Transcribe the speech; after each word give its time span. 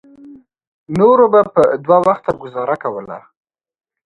نورو 0.97 1.25
به 1.33 1.41
په 1.53 1.61
دوه 1.85 1.97
وخته 2.07 2.31
ګوزاره 2.41 2.75
کوله. 2.83 3.17